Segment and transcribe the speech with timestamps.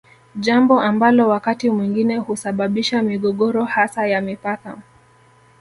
[0.35, 4.77] Jambo ambalo wakati mwingine husababisha migogoro hasa ya mipaka